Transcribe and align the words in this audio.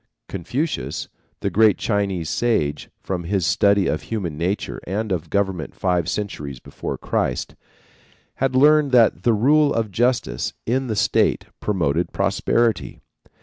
Confucius, 0.27 1.09
the 1.41 1.51
great 1.51 1.77
Chinese 1.77 2.27
sage, 2.27 2.89
from 3.03 3.25
his 3.25 3.45
study 3.45 3.85
of 3.85 4.01
human 4.01 4.35
nature 4.35 4.79
and 4.87 5.11
of 5.11 5.29
government 5.29 5.75
five 5.75 6.09
centuries 6.09 6.59
before 6.59 6.97
Christ, 6.97 7.53
had 8.37 8.55
learned 8.55 8.93
that 8.93 9.21
the 9.21 9.33
rule 9.33 9.71
of 9.71 9.91
justice 9.91 10.53
in 10.65 10.87
the 10.87 10.95
state 10.95 11.45
promoted 11.59 12.11
prosperity. 12.13 12.99